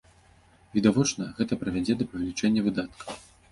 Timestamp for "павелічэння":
2.17-2.67